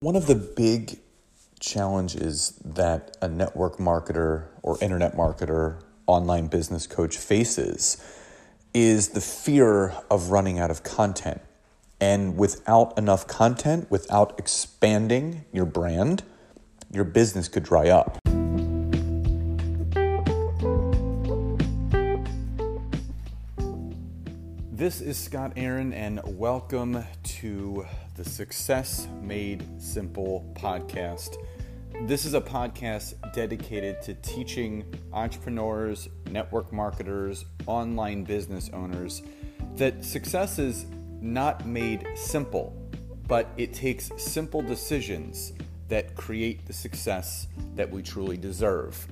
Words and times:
One 0.00 0.14
of 0.14 0.26
the 0.26 0.34
big 0.34 0.98
challenges 1.58 2.50
that 2.62 3.16
a 3.22 3.28
network 3.28 3.78
marketer 3.78 4.48
or 4.62 4.76
internet 4.82 5.16
marketer, 5.16 5.80
online 6.06 6.48
business 6.48 6.86
coach 6.86 7.16
faces 7.16 7.96
is 8.74 9.08
the 9.08 9.22
fear 9.22 9.94
of 10.10 10.28
running 10.30 10.58
out 10.58 10.70
of 10.70 10.82
content. 10.82 11.40
And 11.98 12.36
without 12.36 12.98
enough 12.98 13.26
content, 13.26 13.90
without 13.90 14.38
expanding 14.38 15.46
your 15.50 15.64
brand, 15.64 16.24
your 16.92 17.04
business 17.04 17.48
could 17.48 17.62
dry 17.62 17.88
up. 17.88 18.18
This 24.86 25.00
is 25.00 25.18
Scott 25.18 25.54
Aaron, 25.56 25.92
and 25.92 26.20
welcome 26.38 27.04
to 27.40 27.84
the 28.14 28.22
Success 28.22 29.08
Made 29.20 29.64
Simple 29.82 30.48
podcast. 30.54 31.34
This 32.02 32.24
is 32.24 32.34
a 32.34 32.40
podcast 32.40 33.14
dedicated 33.32 34.00
to 34.02 34.14
teaching 34.14 34.84
entrepreneurs, 35.12 36.08
network 36.30 36.72
marketers, 36.72 37.46
online 37.66 38.22
business 38.22 38.70
owners 38.72 39.22
that 39.74 40.04
success 40.04 40.60
is 40.60 40.86
not 41.20 41.66
made 41.66 42.06
simple, 42.14 42.72
but 43.26 43.48
it 43.56 43.74
takes 43.74 44.12
simple 44.16 44.62
decisions 44.62 45.52
that 45.88 46.14
create 46.14 46.64
the 46.64 46.72
success 46.72 47.48
that 47.74 47.90
we 47.90 48.04
truly 48.04 48.36
deserve. 48.36 49.04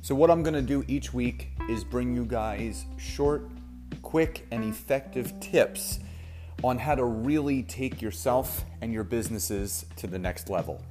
So, 0.00 0.14
what 0.14 0.30
I'm 0.30 0.44
going 0.44 0.54
to 0.54 0.62
do 0.62 0.84
each 0.86 1.12
week 1.12 1.48
is 1.68 1.82
bring 1.82 2.14
you 2.14 2.24
guys 2.24 2.84
short, 2.98 3.50
quick, 4.08 4.46
and 4.50 4.64
effective 4.64 5.38
tips 5.38 5.98
on 6.64 6.78
how 6.78 6.94
to 6.94 7.04
really 7.04 7.62
take 7.62 8.00
yourself 8.00 8.64
and 8.80 8.90
your 8.90 9.04
businesses 9.04 9.84
to 9.96 10.06
the 10.06 10.18
next 10.18 10.48
level. 10.48 10.82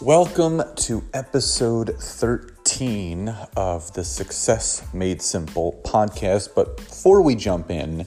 Welcome 0.00 0.62
to 0.78 1.04
episode 1.14 1.94
13 1.96 3.28
of 3.56 3.92
the 3.92 4.02
Success 4.02 4.82
Made 4.92 5.22
Simple 5.22 5.80
podcast. 5.84 6.56
But 6.56 6.76
before 6.76 7.22
we 7.22 7.36
jump 7.36 7.70
in, 7.70 8.04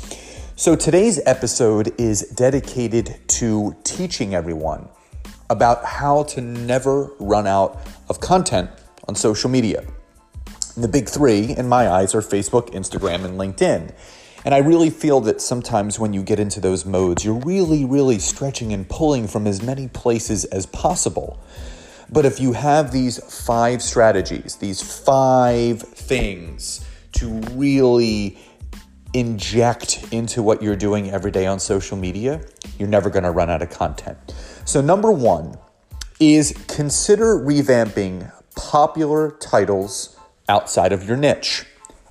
So 0.56 0.76
today's 0.76 1.20
episode 1.26 1.94
is 2.00 2.22
dedicated 2.30 3.20
to 3.28 3.76
teaching 3.84 4.34
everyone 4.34 4.88
about 5.50 5.86
how 5.86 6.24
to 6.24 6.42
never 6.42 7.12
run 7.20 7.48
out 7.48 7.80
of 8.09 8.20
content 8.20 8.70
on 9.08 9.16
social 9.16 9.50
media. 9.50 9.84
And 10.75 10.84
the 10.84 10.88
big 10.88 11.09
three, 11.09 11.56
in 11.56 11.68
my 11.68 11.90
eyes, 11.90 12.14
are 12.14 12.22
Facebook, 12.22 12.72
Instagram, 12.72 13.25
and 13.25 13.40
LinkedIn. 13.40 13.91
And 14.47 14.56
I 14.56 14.59
really 14.59 14.91
feel 14.91 15.19
that 15.22 15.41
sometimes 15.41 16.00
when 16.00 16.13
you 16.13 16.24
get 16.24 16.40
into 16.40 16.62
those 16.62 16.85
modes, 16.85 17.25
you're 17.25 17.34
really, 17.34 17.84
really 17.84 18.18
stretching 18.18 18.72
and 18.72 18.88
pulling 18.88 19.28
from 19.28 19.46
as 19.46 19.62
many 19.62 19.90
places 19.90 20.46
as 20.46 20.66
possible. 20.66 21.38
But 22.09 22.25
if 22.25 22.40
you 22.40 22.53
have 22.53 22.94
these 22.94 23.22
five 23.46 23.81
strategies, 23.81 24.56
these 24.56 24.81
five 24.81 25.81
things 25.81 26.88
to 27.18 27.28
really 27.56 28.38
inject 29.13 30.13
into 30.13 30.41
what 30.41 30.64
you're 30.64 30.78
doing 30.78 31.12
every 31.12 31.31
day 31.31 31.46
on 31.46 31.59
social 31.59 31.97
media, 31.97 32.40
you're 32.79 32.88
never 32.88 33.09
going 33.09 33.25
to 33.25 33.31
run 33.31 33.50
out 33.50 33.62
of 33.62 33.69
content. 33.69 34.18
So, 34.64 34.79
number 34.79 35.12
one 35.12 35.58
is 36.22 36.58
consider 36.69 37.35
revamping 37.38 38.31
popular 38.56 39.31
titles 39.41 40.18
outside 40.47 40.94
of 40.94 41.03
your 41.03 41.18
niche. 41.18 41.66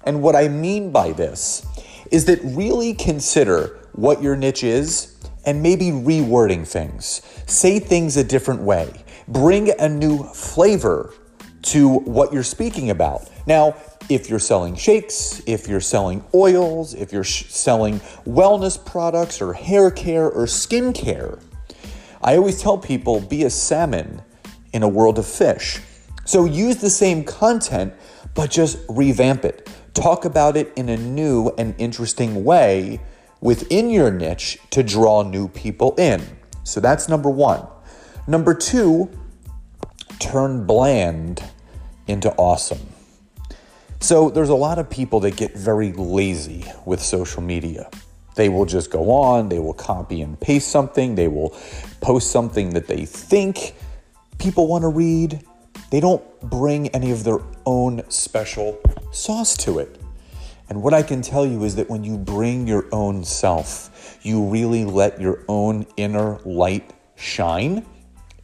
And 0.05 0.21
what 0.21 0.37
I 0.37 0.49
mean 0.49 0.93
by 0.93 1.13
this 1.13 1.67
is 2.11 2.25
that 2.27 2.41
really 2.43 2.95
consider 2.95 3.79
what 3.93 4.23
your 4.23 4.37
niche 4.37 4.65
is 4.65 5.17
and 5.45 5.63
maybe 5.63 5.87
rewording 5.87 6.67
things. 6.67 7.23
Say 7.47 7.79
things 7.79 8.17
a 8.17 8.25
different 8.25 8.63
way. 8.63 9.05
Bring 9.29 9.71
a 9.79 9.89
new 9.89 10.25
flavor 10.25 11.15
to 11.63 11.99
what 12.01 12.33
you're 12.33 12.43
speaking 12.43 12.91
about. 12.91 13.29
Now, 13.47 13.77
if 14.09 14.31
you're 14.31 14.39
selling 14.39 14.77
shakes, 14.77 15.43
if 15.47 15.67
you're 15.67 15.81
selling 15.81 16.25
oils, 16.33 16.95
if 16.95 17.13
you're 17.13 17.25
sh- 17.25 17.47
selling 17.47 18.01
wellness 18.25 18.83
products 18.85 19.41
or 19.41 19.53
hair 19.53 19.91
care 19.91 20.31
or 20.31 20.47
skin 20.47 20.93
care, 20.93 21.39
I 22.23 22.37
always 22.37 22.63
tell 22.63 22.79
people 22.79 23.21
be 23.21 23.45
a 23.45 23.51
salmon 23.51 24.23
in 24.73 24.83
a 24.83 24.89
world 24.89 25.19
of 25.19 25.27
fish. 25.27 25.81
So 26.25 26.45
use 26.45 26.77
the 26.77 26.91
same 26.91 27.25
content, 27.25 27.95
but 28.35 28.51
just 28.51 28.79
revamp 28.89 29.45
it. 29.45 29.69
Talk 29.97 30.27
about 30.27 30.59
it 30.59 30.75
in 30.77 30.91
a 30.91 30.97
new 30.99 31.51
and 31.57 31.75
interesting 31.79 32.45
way 32.45 33.01
within 33.41 33.89
your 33.89 34.11
niche 34.11 34.59
to 34.69 34.83
draw 34.83 35.23
new 35.23 35.49
people 35.49 35.95
in. 35.97 36.23
So 36.65 36.81
that's 36.81 37.09
number 37.09 37.31
one. 37.31 37.67
Number 38.27 38.53
two, 38.53 39.11
turn 40.19 40.67
bland 40.67 41.43
into 42.07 42.31
awesome. 42.33 42.87
So 44.01 44.29
there's 44.29 44.51
a 44.51 44.55
lot 44.55 44.79
of 44.79 44.91
people 44.91 45.21
that 45.21 45.35
get 45.37 45.57
very 45.57 45.93
lazy 45.93 46.67
with 46.85 47.01
social 47.01 47.41
media. 47.41 47.89
They 48.35 48.51
will 48.51 48.67
just 48.67 48.91
go 48.91 49.11
on, 49.11 49.49
they 49.49 49.59
will 49.59 49.73
copy 49.73 50.21
and 50.21 50.39
paste 50.39 50.69
something, 50.69 51.15
they 51.15 51.29
will 51.29 51.57
post 52.03 52.31
something 52.31 52.75
that 52.75 52.87
they 52.87 53.07
think 53.07 53.75
people 54.39 54.69
want 54.69 54.83
to 54.83 54.89
read, 54.89 55.43
they 55.97 56.01
don't 56.01 56.23
bring 56.43 56.89
any 56.89 57.11
of 57.11 57.25
their 57.25 57.39
own 57.65 58.03
special 58.11 58.79
sauce 59.13 59.57
to 59.57 59.79
it. 59.79 59.99
And 60.69 60.83
what 60.83 60.93
I 60.93 61.03
can 61.03 61.23
tell 61.23 61.47
you 61.47 61.65
is 61.65 61.77
that 61.77 61.89
when 61.89 62.05
you 62.05 62.19
bring 62.19 62.67
your 62.67 62.85
own 62.93 63.25
self, 63.25 64.19
you 64.21 64.45
really 64.45 64.85
let 64.85 65.19
your 65.19 65.43
own 65.49 65.87
inner 65.97 66.39
light 66.45 66.93
shine, 67.15 67.87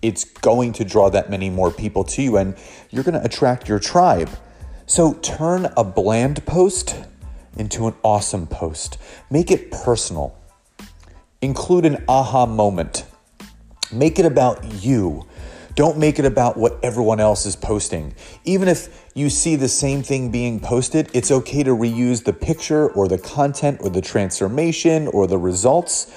it's 0.01 0.25
going 0.25 0.73
to 0.73 0.85
draw 0.87 1.11
that 1.11 1.29
many 1.29 1.51
more 1.51 1.71
people 1.71 2.05
to 2.05 2.23
you 2.23 2.39
and 2.39 2.57
you're 2.89 3.05
going 3.05 3.21
to 3.21 3.23
attract 3.23 3.69
your 3.69 3.79
tribe. 3.79 4.31
So 4.87 5.13
turn 5.13 5.71
a 5.77 5.85
bland 5.85 6.47
post 6.47 6.97
into 7.59 7.87
an 7.87 7.95
awesome 8.03 8.47
post. 8.47 8.97
Make 9.29 9.51
it 9.51 9.71
personal. 9.71 10.35
Include 11.43 11.85
an 11.85 12.03
aha 12.09 12.47
moment. 12.47 13.05
Make 13.93 14.19
it 14.19 14.25
about 14.25 14.83
you. 14.83 15.27
Don't 15.75 15.97
make 15.97 16.19
it 16.19 16.25
about 16.25 16.57
what 16.57 16.79
everyone 16.83 17.19
else 17.19 17.47
is 17.47 17.57
posting. 17.57 18.15
Even 18.45 18.69
if 18.69 19.11
you 19.15 19.31
see 19.31 19.57
the 19.57 19.69
same 19.69 20.03
thing 20.03 20.31
being 20.31 20.61
posted, 20.61 21.09
it's 21.15 21.31
okay 21.31 21.63
to 21.63 21.71
reuse 21.71 22.25
the 22.25 22.33
picture 22.33 22.91
or 22.91 23.09
the 23.09 23.19
content 23.19 23.81
or 23.83 23.89
the 23.89 24.03
transformation 24.03 25.09
or 25.09 25.27
the 25.27 25.39
results, 25.39 26.13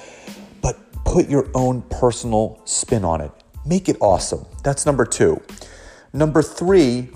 but 0.61 0.77
put 1.05 1.29
your 1.29 1.47
own 1.53 1.81
personal 1.83 2.61
spin 2.65 3.05
on 3.05 3.21
it. 3.21 3.31
Make 3.65 3.87
it 3.87 3.95
awesome. 4.01 4.45
That's 4.63 4.85
number 4.85 5.05
two. 5.05 5.41
Number 6.11 6.41
three, 6.41 7.09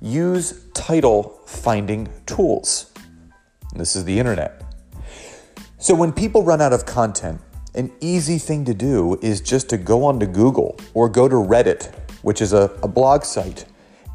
use 0.00 0.66
title 0.74 1.40
finding 1.46 2.08
tools. 2.26 2.92
This 3.74 3.96
is 3.96 4.04
the 4.04 4.18
internet. 4.18 4.62
So 5.78 5.94
when 5.94 6.12
people 6.12 6.42
run 6.42 6.60
out 6.60 6.74
of 6.74 6.84
content, 6.84 7.40
an 7.74 7.92
easy 8.00 8.38
thing 8.38 8.64
to 8.64 8.74
do 8.74 9.18
is 9.22 9.40
just 9.40 9.68
to 9.70 9.76
go 9.76 10.04
onto 10.04 10.26
Google 10.26 10.78
or 10.94 11.08
go 11.08 11.28
to 11.28 11.36
Reddit, 11.36 11.94
which 12.22 12.40
is 12.40 12.52
a, 12.52 12.70
a 12.82 12.88
blog 12.88 13.24
site, 13.24 13.64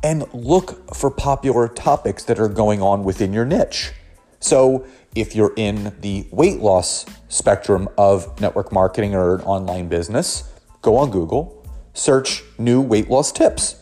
and 0.03 0.25
look 0.33 0.93
for 0.93 1.09
popular 1.09 1.67
topics 1.67 2.23
that 2.25 2.39
are 2.39 2.49
going 2.49 2.81
on 2.81 3.03
within 3.03 3.33
your 3.33 3.45
niche. 3.45 3.91
So, 4.39 4.85
if 5.15 5.35
you're 5.35 5.53
in 5.55 5.95
the 6.01 6.27
weight 6.31 6.59
loss 6.59 7.05
spectrum 7.29 7.87
of 7.97 8.39
network 8.41 8.71
marketing 8.71 9.15
or 9.15 9.35
an 9.35 9.41
online 9.41 9.87
business, 9.87 10.51
go 10.81 10.97
on 10.97 11.09
Google, 11.09 11.65
search 11.93 12.43
new 12.57 12.81
weight 12.81 13.09
loss 13.09 13.31
tips, 13.31 13.77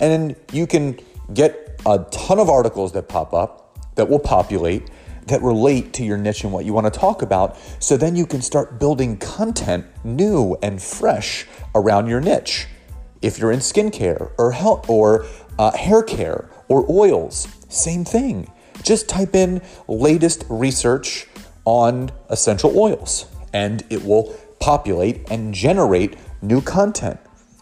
and 0.00 0.34
you 0.52 0.66
can 0.66 0.98
get 1.32 1.80
a 1.86 2.00
ton 2.10 2.40
of 2.40 2.50
articles 2.50 2.92
that 2.92 3.08
pop 3.08 3.32
up 3.32 3.78
that 3.94 4.08
will 4.08 4.18
populate 4.18 4.90
that 5.26 5.42
relate 5.42 5.92
to 5.94 6.04
your 6.04 6.16
niche 6.16 6.44
and 6.44 6.52
what 6.52 6.64
you 6.64 6.72
want 6.72 6.92
to 6.92 6.98
talk 6.98 7.22
about. 7.22 7.56
So 7.78 7.96
then 7.96 8.16
you 8.16 8.26
can 8.26 8.42
start 8.42 8.78
building 8.78 9.16
content 9.16 9.86
new 10.04 10.56
and 10.62 10.82
fresh 10.82 11.46
around 11.74 12.08
your 12.08 12.20
niche. 12.20 12.66
If 13.22 13.38
you're 13.38 13.52
in 13.52 13.60
skincare 13.60 14.32
or 14.38 14.52
health 14.52 14.88
or 14.88 15.26
uh, 15.58 15.76
hair 15.76 16.02
care 16.02 16.50
or 16.68 16.84
oils, 16.90 17.48
same 17.68 18.04
thing. 18.04 18.50
Just 18.82 19.08
type 19.08 19.34
in 19.34 19.62
latest 19.88 20.44
research 20.48 21.26
on 21.64 22.10
essential 22.28 22.78
oils 22.78 23.26
and 23.52 23.82
it 23.88 24.04
will 24.04 24.34
populate 24.60 25.30
and 25.30 25.54
generate 25.54 26.16
new 26.42 26.60
content. 26.60 27.18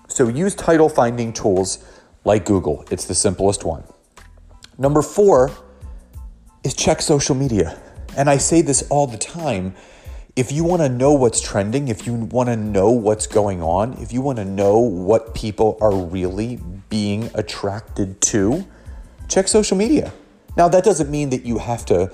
So 0.09 0.29
use 0.29 0.55
title 0.55 0.89
finding 0.89 1.33
tools 1.33 1.85
like 2.25 2.45
Google. 2.45 2.85
It's 2.91 3.05
the 3.05 3.15
simplest 3.15 3.65
one. 3.65 3.85
Number 4.79 5.03
four 5.03 5.51
is 6.65 6.75
check 6.75 7.03
social 7.03 7.35
media. 7.35 7.79
And 8.17 8.29
I 8.29 8.37
say 8.37 8.63
this 8.63 8.83
all 8.91 9.07
the 9.07 9.19
time. 9.19 9.75
If 10.35 10.51
you 10.51 10.65
want 10.65 10.83
to 10.83 10.89
know 10.89 11.13
what's 11.13 11.41
trending, 11.41 11.89
if 11.89 12.07
you 12.07 12.15
want 12.15 12.49
to 12.49 12.57
know 12.57 12.91
what's 12.91 13.27
going 13.27 13.63
on, 13.63 13.95
if 13.95 14.13
you 14.13 14.23
want 14.23 14.39
to 14.39 14.45
know 14.45 14.79
what 14.79 15.35
people 15.35 15.77
are 15.81 15.95
really 15.95 16.59
being 16.89 17.31
attracted 17.35 18.21
to, 18.23 18.67
check 19.29 19.49
social 19.49 19.77
media. 19.77 20.13
Now, 20.57 20.69
that 20.69 20.85
doesn't 20.85 21.11
mean 21.11 21.31
that 21.31 21.45
you 21.45 21.59
have 21.59 21.85
to 21.87 22.13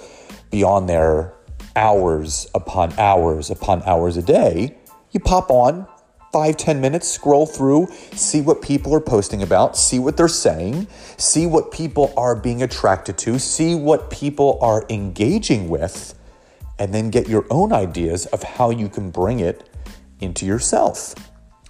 be 0.50 0.64
on 0.64 0.86
there 0.86 1.32
hours 1.76 2.48
upon 2.54 2.92
hours 2.98 3.50
upon 3.50 3.82
hours 3.84 4.16
a 4.16 4.22
day. 4.22 4.76
You 5.12 5.20
pop 5.20 5.50
on, 5.50 5.86
five 6.32 6.56
ten 6.56 6.80
minutes, 6.80 7.08
scroll 7.08 7.46
through, 7.46 7.86
see 8.12 8.40
what 8.40 8.62
people 8.62 8.94
are 8.94 9.00
posting 9.00 9.42
about, 9.42 9.76
see 9.76 9.98
what 9.98 10.16
they're 10.16 10.28
saying, 10.28 10.86
see 11.16 11.46
what 11.46 11.72
people 11.72 12.12
are 12.16 12.36
being 12.36 12.62
attracted 12.62 13.16
to, 13.18 13.38
see 13.38 13.74
what 13.74 14.10
people 14.10 14.58
are 14.60 14.84
engaging 14.90 15.68
with, 15.68 16.14
and 16.78 16.92
then 16.92 17.10
get 17.10 17.28
your 17.28 17.46
own 17.50 17.72
ideas 17.72 18.26
of 18.26 18.42
how 18.42 18.70
you 18.70 18.88
can 18.88 19.10
bring 19.10 19.40
it 19.40 19.68
into 20.20 20.44
yourself. 20.44 21.14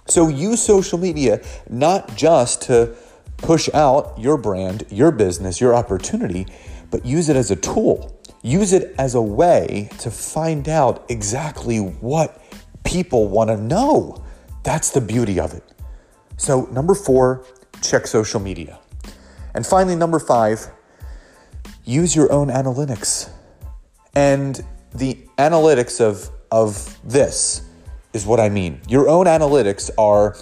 So 0.07 0.27
use 0.27 0.61
social 0.61 0.97
media 0.97 1.41
not 1.69 2.15
just 2.15 2.63
to 2.63 2.95
push 3.37 3.69
out 3.73 4.17
your 4.17 4.37
brand, 4.37 4.83
your 4.89 5.11
business, 5.11 5.61
your 5.61 5.73
opportunity, 5.75 6.47
but 6.91 7.05
use 7.05 7.29
it 7.29 7.35
as 7.35 7.51
a 7.51 7.55
tool. 7.55 8.19
Use 8.41 8.73
it 8.73 8.95
as 8.97 9.15
a 9.15 9.21
way 9.21 9.89
to 9.99 10.09
find 10.09 10.67
out 10.67 11.05
exactly 11.09 11.77
what 11.77 12.41
people 12.83 13.27
want 13.27 13.49
to 13.49 13.57
know. 13.57 14.23
That's 14.63 14.91
the 14.91 15.01
beauty 15.01 15.39
of 15.39 15.53
it. 15.53 15.63
So, 16.37 16.67
number 16.71 16.95
four, 16.95 17.45
check 17.81 18.07
social 18.07 18.39
media. 18.39 18.79
And 19.53 19.65
finally, 19.65 19.95
number 19.95 20.19
five, 20.19 20.67
use 21.85 22.15
your 22.15 22.31
own 22.31 22.49
analytics. 22.49 23.29
And 24.15 24.63
the 24.93 25.17
analytics 25.37 26.01
of, 26.01 26.29
of 26.51 26.97
this 27.03 27.63
is 28.13 28.25
what 28.25 28.39
I 28.39 28.49
mean. 28.49 28.81
Your 28.87 29.07
own 29.07 29.25
analytics 29.25 29.89
are 29.97 30.35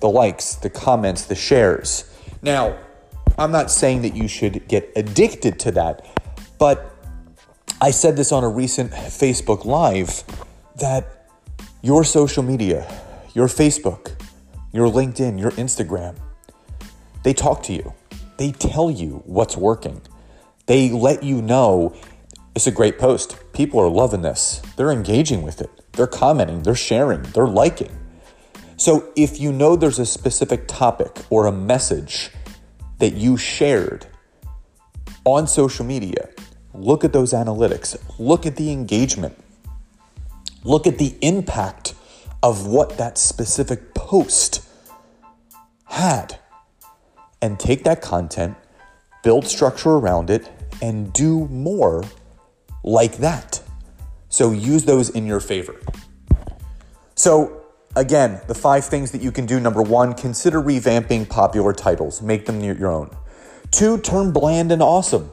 the 0.00 0.08
likes, 0.08 0.56
the 0.56 0.70
comments, 0.70 1.24
the 1.24 1.34
shares. 1.34 2.04
Now, 2.42 2.78
I'm 3.38 3.52
not 3.52 3.70
saying 3.70 4.02
that 4.02 4.14
you 4.14 4.28
should 4.28 4.66
get 4.68 4.90
addicted 4.96 5.58
to 5.60 5.70
that, 5.72 6.06
but 6.58 6.94
I 7.80 7.90
said 7.90 8.16
this 8.16 8.32
on 8.32 8.44
a 8.44 8.48
recent 8.48 8.92
Facebook 8.92 9.64
Live 9.64 10.24
that 10.76 11.28
your 11.82 12.04
social 12.04 12.42
media, 12.42 12.86
your 13.36 13.48
Facebook, 13.48 14.12
your 14.72 14.88
LinkedIn, 14.88 15.38
your 15.38 15.50
Instagram, 15.52 16.16
they 17.22 17.34
talk 17.34 17.62
to 17.64 17.74
you. 17.74 17.92
They 18.38 18.50
tell 18.50 18.90
you 18.90 19.22
what's 19.26 19.58
working. 19.58 20.00
They 20.64 20.88
let 20.88 21.22
you 21.22 21.42
know 21.42 21.94
it's 22.54 22.66
a 22.66 22.70
great 22.70 22.98
post. 22.98 23.36
People 23.52 23.78
are 23.78 23.90
loving 23.90 24.22
this. 24.22 24.62
They're 24.76 24.90
engaging 24.90 25.42
with 25.42 25.60
it. 25.60 25.68
They're 25.92 26.06
commenting, 26.06 26.62
they're 26.62 26.74
sharing, 26.74 27.24
they're 27.24 27.46
liking. 27.46 27.94
So 28.78 29.12
if 29.16 29.38
you 29.38 29.52
know 29.52 29.76
there's 29.76 29.98
a 29.98 30.06
specific 30.06 30.66
topic 30.66 31.18
or 31.28 31.44
a 31.44 31.52
message 31.52 32.30
that 33.00 33.12
you 33.16 33.36
shared 33.36 34.06
on 35.26 35.46
social 35.46 35.84
media, 35.84 36.30
look 36.72 37.04
at 37.04 37.12
those 37.12 37.34
analytics, 37.34 37.98
look 38.18 38.46
at 38.46 38.56
the 38.56 38.72
engagement, 38.72 39.36
look 40.64 40.86
at 40.86 40.96
the 40.96 41.14
impact 41.20 41.95
of 42.46 42.64
what 42.64 42.96
that 42.96 43.18
specific 43.18 43.92
post 43.92 44.64
had, 45.86 46.38
and 47.42 47.58
take 47.58 47.82
that 47.82 48.00
content, 48.00 48.56
build 49.24 49.44
structure 49.44 49.90
around 49.90 50.30
it, 50.30 50.48
and 50.80 51.12
do 51.12 51.48
more 51.48 52.04
like 52.84 53.16
that. 53.16 53.60
So 54.28 54.52
use 54.52 54.84
those 54.84 55.10
in 55.10 55.26
your 55.26 55.40
favor. 55.40 55.74
So, 57.16 57.64
again, 57.96 58.40
the 58.46 58.54
five 58.54 58.84
things 58.84 59.10
that 59.10 59.20
you 59.20 59.32
can 59.32 59.44
do 59.44 59.58
number 59.58 59.82
one, 59.82 60.14
consider 60.14 60.62
revamping 60.62 61.28
popular 61.28 61.72
titles, 61.72 62.22
make 62.22 62.46
them 62.46 62.60
your 62.60 62.92
own. 62.92 63.10
Two, 63.72 63.98
turn 63.98 64.30
bland 64.30 64.70
and 64.70 64.80
awesome. 64.80 65.32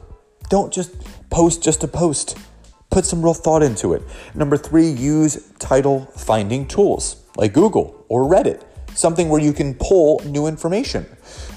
Don't 0.50 0.72
just 0.72 0.90
post 1.30 1.62
just 1.62 1.80
to 1.82 1.86
post. 1.86 2.36
Put 2.90 3.04
some 3.04 3.22
real 3.22 3.34
thought 3.34 3.62
into 3.62 3.92
it. 3.92 4.02
Number 4.34 4.56
three, 4.56 4.88
use 4.88 5.50
title 5.58 6.06
finding 6.16 6.66
tools 6.66 7.24
like 7.36 7.52
Google 7.52 8.04
or 8.08 8.22
Reddit, 8.22 8.62
something 8.94 9.28
where 9.28 9.40
you 9.40 9.52
can 9.52 9.74
pull 9.74 10.20
new 10.24 10.46
information. 10.46 11.06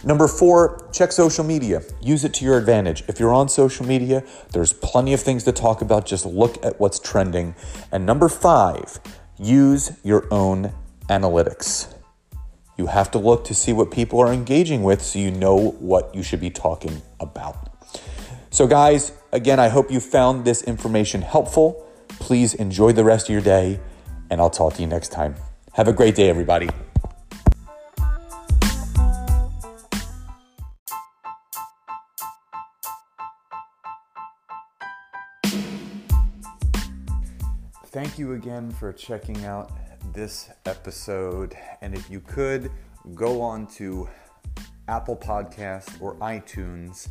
Number 0.03 0.27
four, 0.27 0.89
check 0.91 1.11
social 1.11 1.43
media. 1.43 1.81
Use 2.01 2.23
it 2.23 2.33
to 2.35 2.45
your 2.45 2.57
advantage. 2.57 3.03
If 3.07 3.19
you're 3.19 3.33
on 3.33 3.49
social 3.49 3.85
media, 3.85 4.23
there's 4.53 4.73
plenty 4.73 5.13
of 5.13 5.21
things 5.21 5.43
to 5.43 5.51
talk 5.51 5.81
about. 5.81 6.05
Just 6.05 6.25
look 6.25 6.63
at 6.65 6.79
what's 6.79 6.99
trending. 6.99 7.55
And 7.91 8.05
number 8.05 8.29
five, 8.29 8.99
use 9.37 9.91
your 10.03 10.27
own 10.31 10.73
analytics. 11.09 11.93
You 12.77 12.87
have 12.87 13.09
to 13.11 13.17
look 13.17 13.43
to 13.45 13.55
see 13.55 13.73
what 13.73 13.89
people 13.91 14.19
are 14.19 14.31
engaging 14.31 14.83
with 14.83 15.01
so 15.01 15.19
you 15.19 15.31
know 15.31 15.71
what 15.79 16.13
you 16.13 16.21
should 16.21 16.39
be 16.39 16.51
talking 16.51 17.01
about. 17.19 17.55
So, 18.51 18.67
guys, 18.67 19.11
again, 19.31 19.59
I 19.59 19.67
hope 19.69 19.91
you 19.91 19.99
found 19.99 20.45
this 20.45 20.61
information 20.63 21.21
helpful. 21.21 21.85
Please 22.07 22.53
enjoy 22.53 22.91
the 22.91 23.03
rest 23.03 23.27
of 23.29 23.33
your 23.33 23.41
day, 23.41 23.79
and 24.29 24.41
I'll 24.41 24.49
talk 24.49 24.75
to 24.75 24.81
you 24.81 24.87
next 24.87 25.09
time. 25.09 25.35
Have 25.73 25.87
a 25.87 25.93
great 25.93 26.15
day, 26.15 26.29
everybody. 26.29 26.69
Thank 37.87 38.19
you 38.19 38.33
again 38.33 38.71
for 38.71 38.93
checking 38.93 39.45
out 39.45 39.71
this 40.13 40.49
episode. 40.65 41.55
And 41.81 41.95
if 41.95 42.09
you 42.09 42.19
could, 42.19 42.71
go 43.15 43.41
on 43.41 43.65
to 43.67 44.07
Apple 44.87 45.17
Podcast 45.17 45.99
or 46.01 46.15
iTunes 46.15 47.09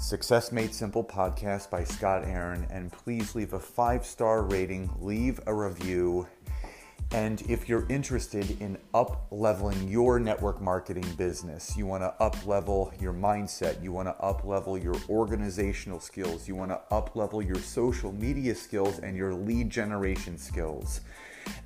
Success 0.00 0.52
Made 0.52 0.72
Simple 0.72 1.02
podcast 1.02 1.70
by 1.70 1.82
Scott 1.82 2.22
Aaron. 2.24 2.68
And 2.70 2.92
please 2.92 3.34
leave 3.34 3.52
a 3.52 3.58
five 3.58 4.06
star 4.06 4.44
rating, 4.44 4.88
leave 5.00 5.40
a 5.46 5.52
review. 5.52 6.28
And 7.10 7.42
if 7.42 7.68
you're 7.68 7.84
interested 7.88 8.60
in 8.60 8.78
up 8.94 9.26
leveling 9.32 9.88
your 9.88 10.20
network 10.20 10.60
marketing 10.60 11.06
business, 11.16 11.76
you 11.76 11.84
want 11.84 12.04
to 12.04 12.14
up 12.22 12.46
level 12.46 12.92
your 13.00 13.12
mindset, 13.12 13.82
you 13.82 13.90
want 13.92 14.06
to 14.08 14.14
up 14.22 14.44
level 14.44 14.78
your 14.78 14.94
organizational 15.08 15.98
skills, 15.98 16.46
you 16.46 16.54
want 16.54 16.70
to 16.70 16.80
up 16.92 17.16
level 17.16 17.42
your 17.42 17.56
social 17.56 18.12
media 18.12 18.54
skills 18.54 19.00
and 19.00 19.16
your 19.16 19.34
lead 19.34 19.68
generation 19.68 20.38
skills, 20.38 21.00